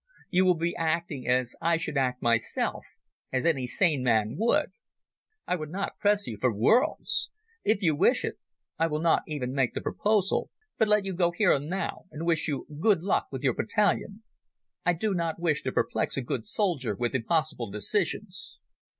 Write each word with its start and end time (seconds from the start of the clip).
You 0.31 0.45
will 0.45 0.57
be 0.57 0.75
acting 0.77 1.27
as 1.27 1.55
I 1.61 1.77
should 1.77 1.95
act 1.95 2.23
myself—as 2.23 3.45
any 3.45 3.67
sane 3.67 4.01
man 4.01 4.33
would. 4.35 4.71
I 5.45 5.55
would 5.55 5.69
not 5.69 5.99
press 5.99 6.25
you 6.25 6.39
for 6.41 6.51
worlds. 6.51 7.29
If 7.63 7.83
you 7.83 7.95
wish 7.95 8.25
it, 8.25 8.39
I 8.79 8.87
will 8.87 8.97
not 8.99 9.21
even 9.27 9.53
make 9.53 9.75
the 9.75 9.79
proposal, 9.81 10.49
but 10.79 10.87
let 10.87 11.05
you 11.05 11.13
go 11.13 11.29
here 11.29 11.53
and 11.53 11.69
now, 11.69 12.05
and 12.09 12.25
wish 12.25 12.47
you 12.47 12.65
good 12.79 13.03
luck 13.03 13.27
with 13.31 13.43
your 13.43 13.53
battalion. 13.53 14.23
I 14.87 14.93
do 14.93 15.13
not 15.13 15.39
wish 15.39 15.61
to 15.61 15.71
perplex 15.71 16.17
a 16.17 16.23
good 16.23 16.47
soldier 16.47 16.95
with 16.95 17.13
impossible 17.13 17.69
decisions." 17.69 18.57